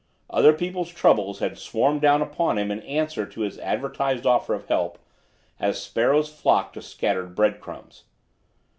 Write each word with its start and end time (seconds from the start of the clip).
Other 0.31 0.51
people's 0.51 0.89
troubles 0.89 1.37
had 1.37 1.59
swarmed 1.59 2.01
down 2.01 2.23
upon 2.23 2.57
him 2.57 2.71
in 2.71 2.79
answer 2.79 3.23
to 3.27 3.41
his 3.41 3.59
advertised 3.59 4.25
offer 4.25 4.55
of 4.55 4.65
help, 4.65 4.97
as 5.59 5.79
sparrows 5.79 6.33
flock 6.33 6.73
to 6.73 6.81
scattered 6.81 7.35
bread 7.35 7.59
crumbs. 7.61 8.05